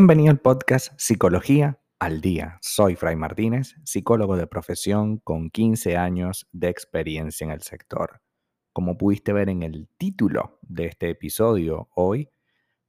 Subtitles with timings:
[0.00, 2.56] Bienvenido al podcast Psicología al Día.
[2.62, 8.22] Soy Fray Martínez, psicólogo de profesión con 15 años de experiencia en el sector.
[8.72, 12.30] Como pudiste ver en el título de este episodio, hoy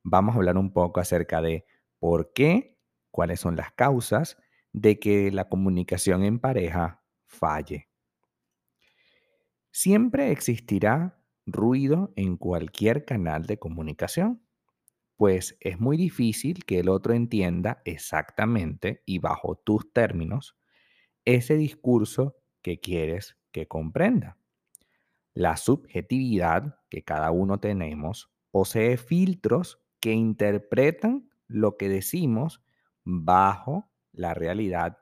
[0.03, 1.65] vamos a hablar un poco acerca de
[1.99, 2.79] por qué,
[3.11, 4.37] cuáles son las causas
[4.71, 7.89] de que la comunicación en pareja falle.
[9.69, 14.41] Siempre existirá ruido en cualquier canal de comunicación
[15.21, 20.57] pues es muy difícil que el otro entienda exactamente y bajo tus términos
[21.25, 24.39] ese discurso que quieres que comprenda.
[25.35, 32.63] La subjetividad que cada uno tenemos posee filtros que interpretan lo que decimos
[33.03, 34.97] bajo la realidad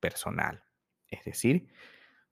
[0.00, 0.64] personal.
[1.06, 1.68] Es decir,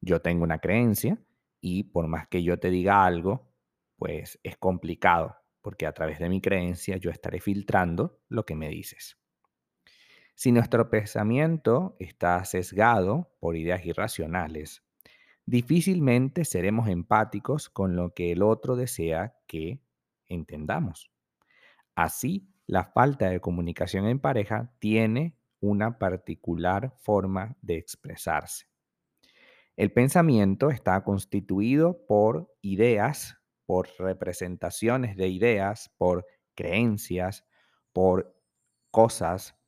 [0.01, 1.23] yo tengo una creencia
[1.61, 3.53] y por más que yo te diga algo,
[3.99, 8.69] pues es complicado porque a través de mi creencia yo estaré filtrando lo que me
[8.69, 9.19] dices.
[10.35, 14.85] Si nuestro pensamiento está sesgado por ideas irracionales,
[15.47, 19.81] difícilmente seremos empáticos con lo que el otro desea que
[20.29, 21.11] entendamos.
[21.95, 28.67] Así, la falta de comunicación en pareja tiene una particular forma de expresarse.
[29.77, 33.38] El pensamiento está constituido por ideas
[33.69, 36.25] por representaciones de ideas, por
[36.55, 37.45] creencias,
[37.93, 38.35] por
[38.91, 39.59] cosas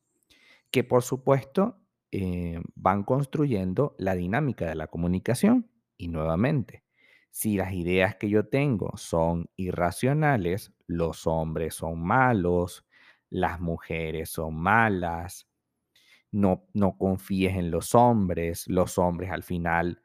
[0.71, 1.77] que por supuesto
[2.11, 5.69] eh, van construyendo la dinámica de la comunicación.
[5.97, 6.83] Y nuevamente,
[7.29, 12.87] si las ideas que yo tengo son irracionales, los hombres son malos,
[13.29, 15.47] las mujeres son malas,
[16.31, 20.01] no, no confíes en los hombres, los hombres al final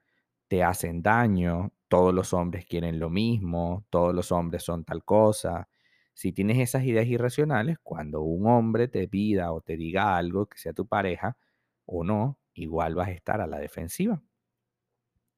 [0.48, 5.68] te hacen daño, todos los hombres quieren lo mismo, todos los hombres son tal cosa.
[6.14, 10.58] Si tienes esas ideas irracionales, cuando un hombre te pida o te diga algo que
[10.58, 11.36] sea tu pareja
[11.84, 14.22] o no, igual vas a estar a la defensiva.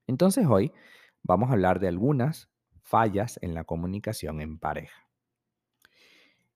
[0.07, 0.73] Entonces hoy
[1.23, 2.51] vamos a hablar de algunas
[2.83, 5.09] fallas en la comunicación en pareja.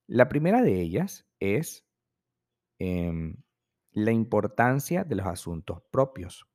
[0.06, 1.84] La primera de ellas es
[2.78, 3.36] em,
[3.92, 6.46] la importancia de los asuntos propios.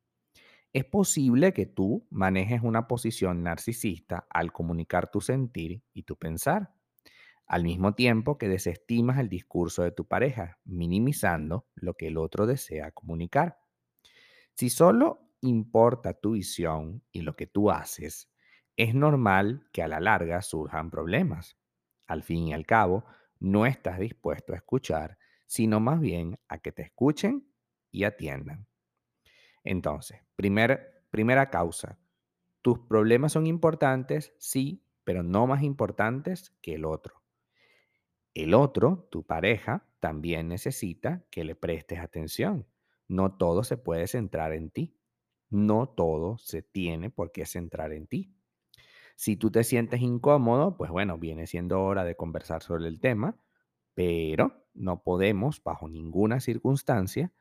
[0.72, 6.74] Es posible que tú manejes una posición narcisista al comunicar tu sentir y tu pensar,
[7.46, 12.46] al mismo tiempo que desestimas el discurso de tu pareja, minimizando lo que el otro
[12.46, 13.58] desea comunicar.
[14.54, 18.30] Si solo importa tu visión y lo que tú haces,
[18.76, 21.56] es normal que a la larga surjan problemas.
[22.06, 23.04] Al fin y al cabo,
[23.40, 27.50] no estás dispuesto a escuchar, sino más bien a que te escuchen
[27.90, 28.66] y atiendan.
[29.70, 31.98] Entonces, primera causa,
[32.62, 37.22] tus problemas son importantes, sí, pero no más importantes que el otro.
[38.32, 42.66] El otro, tu pareja, también necesita que le prestes atención.
[43.08, 44.96] No todo se puede centrar en ti.
[45.50, 48.32] No todo se tiene por qué centrar en ti.
[49.16, 53.36] Si tú te sientes incómodo, pues bueno, viene siendo hora de conversar sobre el tema,
[53.92, 57.34] pero no podemos, bajo ninguna circunstancia,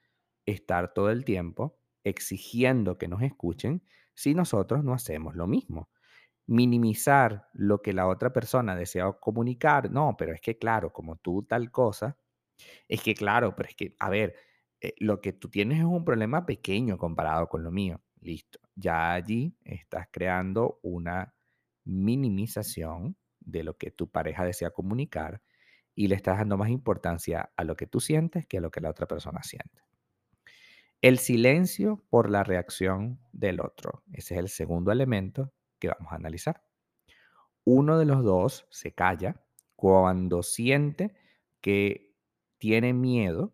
[0.45, 1.77] estar todo el tiempo
[2.09, 5.89] exigiendo que nos escuchen si nosotros no hacemos lo mismo.
[6.47, 11.43] Minimizar lo que la otra persona desea comunicar, no, pero es que claro, como tú
[11.43, 12.17] tal cosa,
[12.87, 14.35] es que claro, pero es que, a ver,
[14.81, 18.01] eh, lo que tú tienes es un problema pequeño comparado con lo mío.
[18.21, 18.59] Listo.
[18.75, 21.35] Ya allí estás creando una
[21.85, 25.41] minimización de lo que tu pareja desea comunicar
[25.95, 28.81] y le estás dando más importancia a lo que tú sientes que a lo que
[28.81, 29.86] la otra persona siente.
[31.01, 34.03] El silencio por la reacción del otro.
[34.13, 36.63] Ese es el segundo elemento que vamos a analizar.
[37.63, 39.39] Uno de los dos se calla
[39.75, 41.15] cuando siente
[41.61, 42.15] que
[42.57, 43.53] tiene miedo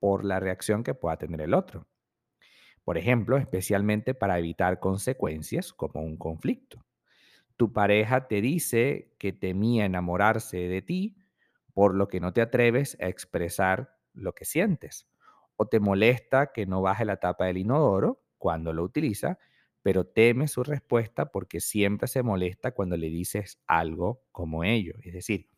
[0.00, 1.88] por la reacción que pueda tener el otro.
[2.84, 6.84] Por ejemplo, especialmente para evitar consecuencias como un conflicto.
[7.56, 11.16] Tu pareja te dice que temía enamorarse de ti,
[11.72, 15.08] por lo que no te atreves a expresar lo que sientes
[15.56, 19.38] o te molesta que no baje la tapa del inodoro cuando lo utiliza,
[19.82, 24.94] pero teme su respuesta porque siempre se molesta cuando le dices algo como ello.
[25.02, 25.48] Es decir,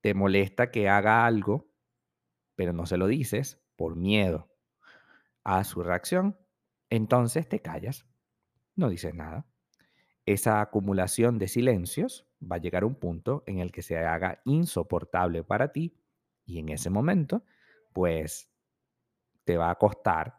[0.00, 1.68] te molesta que haga algo,
[2.54, 4.50] pero no se lo dices por miedo
[5.44, 6.38] a su reacción.
[6.90, 8.06] Entonces te callas,
[8.74, 9.46] no dices nada.
[10.26, 14.40] Esa acumulación de silencios va a llegar a un punto en el que se haga
[14.44, 15.98] insoportable para ti
[16.44, 17.44] y en ese momento,
[17.92, 18.50] pues
[19.48, 20.34] te va a costar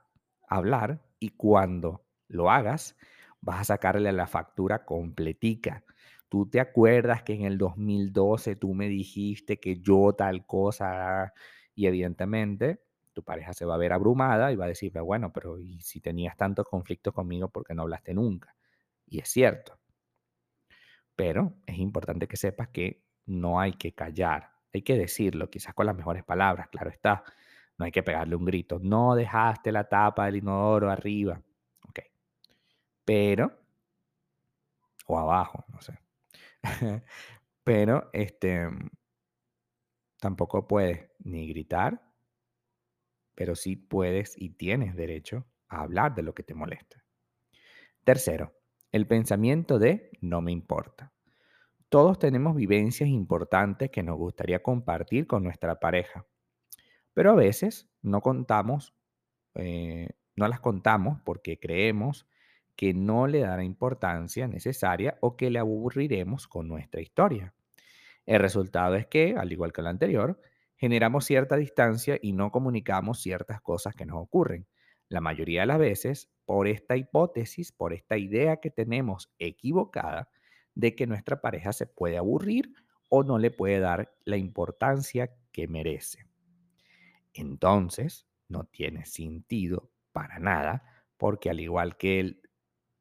[0.47, 2.95] hablar y cuando lo hagas
[3.41, 5.83] vas a sacarle la factura completica.
[6.29, 11.33] Tú te acuerdas que en el 2012 tú me dijiste que yo tal cosa
[11.73, 12.83] Y evidentemente
[13.13, 16.01] tu pareja se va a ver abrumada y va a decir, bueno, pero ¿y si
[16.01, 18.55] tenías tantos conflictos conmigo, por qué no hablaste nunca?
[19.07, 19.79] Y es cierto.
[21.15, 25.85] Pero es importante que sepas que no hay que callar, hay que decirlo, quizás con
[25.85, 27.23] las mejores palabras, claro está.
[27.79, 31.41] No hay que pegarle un grito, no dejaste la tapa del inodoro arriba.
[31.87, 31.99] Ok.
[33.05, 33.51] Pero,
[35.07, 35.97] o abajo, no sé.
[37.63, 38.67] Pero, este,
[40.19, 42.01] tampoco puedes ni gritar,
[43.35, 47.03] pero sí puedes y tienes derecho a hablar de lo que te molesta.
[48.03, 48.53] Tercero,
[48.91, 51.13] el pensamiento de no me importa.
[51.89, 56.25] Todos tenemos vivencias importantes que nos gustaría compartir con nuestra pareja,
[57.19, 58.93] pero a veces no contamos,
[59.55, 60.07] eh,
[60.37, 62.25] no las contamos porque creemos
[62.77, 67.53] que no le dará importancia necesaria o que le aburriremos con nuestra historia.
[68.25, 70.39] El resultado es que, al igual que lo anterior,
[70.77, 74.65] generamos cierta distancia y no comunicamos ciertas cosas que nos ocurren.
[75.09, 80.29] La mayoría de las veces, por esta hipótesis, por esta idea que tenemos equivocada
[80.73, 82.71] de que nuestra pareja se puede aburrir
[83.09, 86.28] o no le puede dar la importancia que merece.
[87.33, 90.83] Entonces, no tiene sentido para nada,
[91.17, 92.41] porque al igual que el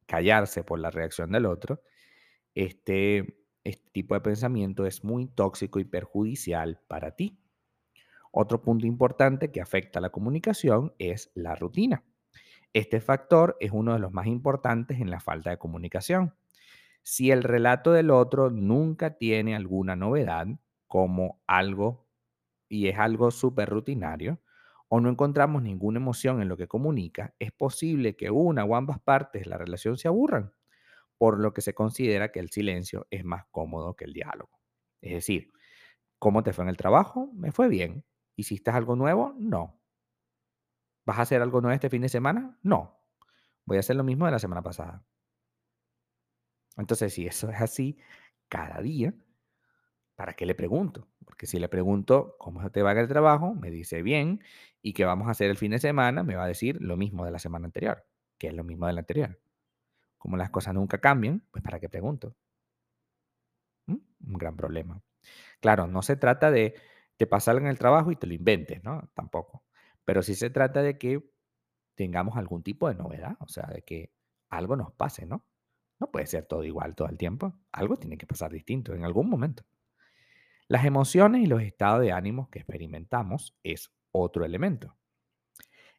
[0.07, 1.83] callarse por la reacción del otro,
[2.55, 7.39] este, este tipo de pensamiento es muy tóxico y perjudicial para ti.
[8.33, 12.05] Otro punto importante que afecta a la comunicación es la rutina.
[12.73, 16.35] Este factor es uno de los más importantes en la falta de comunicación.
[17.03, 20.47] Si el relato del otro nunca tiene alguna novedad,
[20.87, 22.08] como algo
[22.69, 24.41] y es algo súper rutinario,
[24.89, 29.01] o no encontramos ninguna emoción en lo que comunica, es posible que una o ambas
[29.01, 30.53] partes de la relación se aburran,
[31.19, 34.61] por lo que se considera que el silencio es más cómodo que el diálogo.
[35.01, 35.53] Es decir,
[36.19, 37.31] ¿cómo te fue en el trabajo?
[37.35, 38.05] Me fue bien.
[38.37, 39.35] ¿Hiciste algo nuevo?
[39.39, 39.81] No.
[41.05, 42.57] ¿Vas a hacer algo nuevo este fin de semana?
[42.63, 43.01] No.
[43.65, 45.05] Voy a hacer lo mismo de la semana pasada.
[46.77, 47.99] Entonces, si eso es así
[48.49, 49.15] cada día,
[50.17, 51.09] ¿para qué le pregunto?
[51.29, 54.43] Porque si le pregunto cómo te va el trabajo, me dice bien,
[54.81, 57.27] y qué vamos a hacer el fin de semana, me va a decir lo mismo
[57.27, 58.07] de la semana anterior,
[58.39, 59.39] que es lo mismo de la anterior.
[60.17, 62.35] Como las cosas nunca cambian, pues ¿para qué pregunto?
[63.85, 63.97] ¿Mm?
[64.27, 65.03] Un gran problema.
[65.61, 66.75] Claro, no se trata de
[67.19, 69.11] te pasar en el trabajo y te lo inventes, ¿no?
[69.13, 69.65] Tampoco.
[70.07, 71.31] Pero sí se trata de que
[71.95, 74.15] tengamos algún tipo de novedad, o sea, de que
[74.49, 75.45] algo nos pase, ¿no?
[76.01, 77.53] No puede ser todo igual todo el tiempo.
[77.71, 79.65] Algo tiene que pasar distinto en algún momento.
[80.69, 84.99] Las emociones y los estados de ánimo que experimentamos es otro elemento.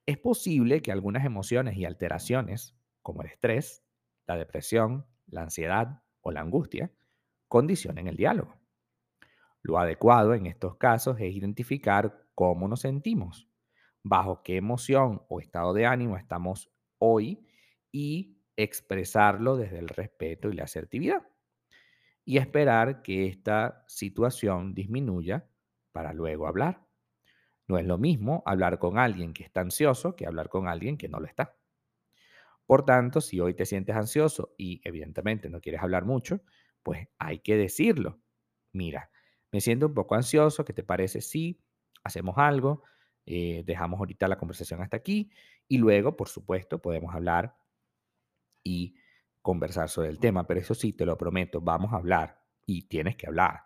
[0.06, 3.84] Es posible que algunas emociones y alteraciones, como el estrés,
[4.28, 6.92] la depresión, la ansiedad o la angustia,
[7.48, 8.56] condicionen el diálogo.
[9.64, 13.50] Lo adecuado en estos casos es identificar cómo nos sentimos,
[14.04, 17.44] bajo qué emoción o estado de ánimo estamos hoy
[17.92, 21.24] y expresarlo desde el respeto y la asertividad.
[22.30, 25.50] Y esperar que esta situación disminuya
[25.92, 26.86] para luego hablar.
[27.68, 31.10] No es lo mismo hablar con alguien que está ansioso que hablar con alguien que
[31.10, 31.58] no lo está.
[32.68, 36.42] Por tanto, si hoy te sientes ansioso y evidentemente no quieres hablar mucho,
[36.84, 38.20] pues hay que decirlo.
[38.74, 39.10] Mira,
[39.52, 41.60] me siento un poco ansioso, ¿qué te parece si
[42.04, 42.84] hacemos algo?
[43.26, 45.32] Eh, dejamos ahorita la conversación hasta aquí
[45.68, 47.56] y luego, por supuesto, podemos hablar
[48.64, 48.96] y
[49.50, 53.16] conversar sobre el tema, pero eso sí, te lo prometo, vamos a hablar y tienes
[53.16, 53.64] que hablar.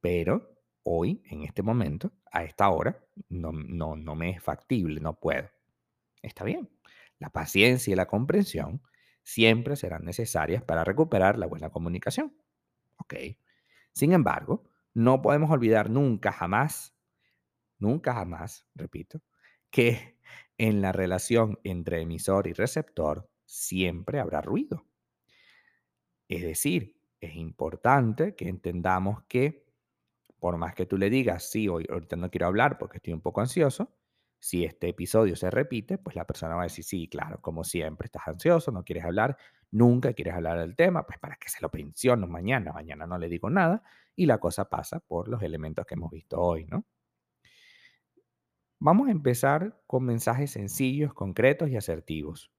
[0.00, 5.20] Pero hoy, en este momento, a esta hora, no, no, no me es factible, no
[5.20, 5.50] puedo.
[6.22, 6.70] Está bien.
[7.18, 8.80] La paciencia y la comprensión
[9.22, 12.34] siempre serán necesarias para recuperar la buena comunicación.
[12.96, 13.14] Ok.
[13.92, 16.96] Sin embargo, no podemos olvidar nunca, jamás,
[17.78, 19.20] nunca, jamás, repito,
[19.70, 20.18] que
[20.56, 24.86] en la relación entre emisor y receptor siempre habrá ruido.
[26.28, 29.64] Es decir, es importante que entendamos que
[30.38, 33.20] por más que tú le digas, sí, hoy, ahorita no quiero hablar porque estoy un
[33.22, 33.94] poco ansioso,
[34.38, 38.06] si este episodio se repite, pues la persona va a decir, sí, claro, como siempre,
[38.06, 39.38] estás ansioso, no quieres hablar,
[39.70, 43.28] nunca quieres hablar del tema, pues para que se lo pensiono mañana, mañana no le
[43.30, 43.82] digo nada,
[44.14, 46.84] y la cosa pasa por los elementos que hemos visto hoy, ¿no?
[48.78, 52.52] Vamos a empezar con mensajes sencillos, concretos y asertivos.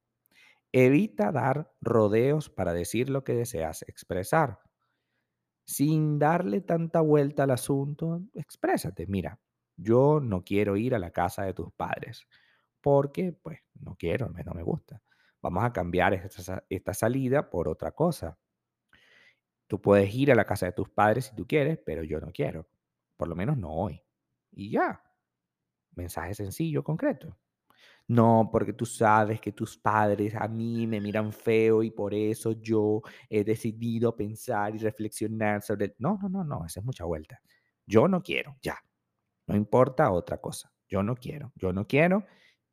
[0.78, 4.60] Evita dar rodeos para decir lo que deseas expresar.
[5.66, 9.08] Sin darle tanta vuelta al asunto, exprésate.
[9.08, 9.40] Mira,
[9.78, 12.28] yo no quiero ir a la casa de tus padres
[12.82, 15.02] porque, pues, no quiero, no me gusta.
[15.42, 18.38] Vamos a cambiar esta, esta salida por otra cosa.
[19.68, 22.34] Tú puedes ir a la casa de tus padres si tú quieres, pero yo no
[22.34, 22.68] quiero.
[23.16, 24.04] Por lo menos no hoy.
[24.52, 25.02] Y ya.
[25.96, 27.38] Mensaje sencillo, concreto.
[28.08, 32.52] No, porque tú sabes que tus padres a mí me miran feo y por eso
[32.52, 35.86] yo he decidido pensar y reflexionar sobre...
[35.86, 35.96] el-".
[35.98, 37.42] No, no, no, no, esa es mucha vuelta.
[37.88, 38.78] Yo no quiero, ya.
[39.48, 40.72] No importa otra cosa.
[40.88, 42.26] Yo no quiero, yo no quiero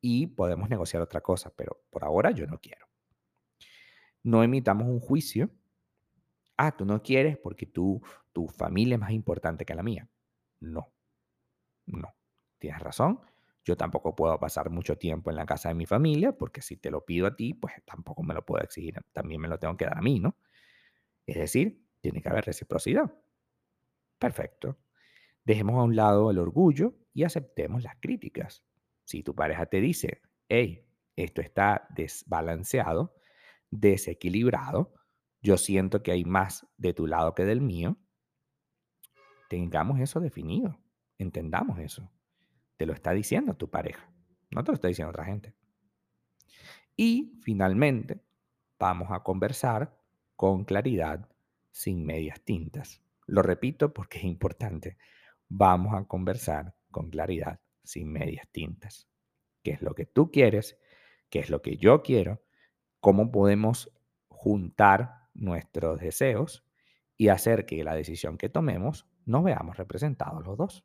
[0.03, 2.87] y podemos negociar otra cosa, pero por ahora yo no quiero.
[4.25, 5.51] No emitamos un juicio.
[6.57, 10.09] Ah, tú no quieres porque tú, tu familia es más importante que la mía.
[10.61, 10.93] No,
[11.87, 12.15] no.
[12.59, 13.21] Tienes razón.
[13.65, 16.91] Yo tampoco puedo pasar mucho tiempo en la casa de mi familia porque si te
[16.91, 18.95] lo pido a ti, pues tampoco me lo puedo exigir.
[19.13, 20.37] También me lo tengo que dar a mí, ¿no?
[21.27, 23.13] Es decir, tiene que haber reciprocidad.
[24.19, 24.79] Perfecto.
[25.45, 28.65] Dejemos a un lado el orgullo y aceptemos las críticas.
[29.05, 33.15] Si tu pareja te dice, hey, esto está desbalanceado,
[33.71, 34.95] desequilibrado,
[35.41, 37.99] yo siento que hay más de tu lado que del mío,
[39.49, 40.79] tengamos eso definido,
[41.19, 42.11] entendamos eso.
[42.83, 44.11] Te lo está diciendo tu pareja,
[44.51, 45.55] no te lo está diciendo otra gente.
[46.97, 48.25] Y finalmente,
[48.77, 49.97] vamos a conversar
[50.35, 51.29] con claridad,
[51.71, 53.01] sin medias tintas.
[53.27, 54.97] Lo repito porque es importante.
[55.49, 59.07] Vamos a conversar con claridad, sin medias tintas.
[59.63, 60.77] ¿Qué es lo que tú quieres?
[61.31, 62.43] ¿Qué es lo que yo quiero?
[62.99, 63.93] ¿Cómo podemos
[64.27, 66.67] juntar nuestros deseos
[67.17, 70.85] y hacer que la decisión que tomemos nos veamos representados los dos?